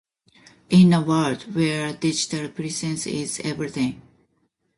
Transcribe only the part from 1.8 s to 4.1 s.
digital presence is everything.."